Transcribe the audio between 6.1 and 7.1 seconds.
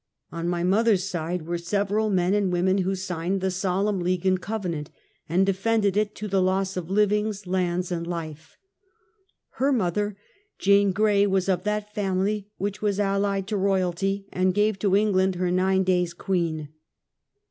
to the loss of